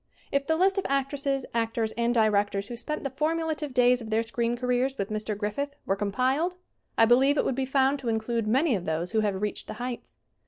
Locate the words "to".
7.99-8.09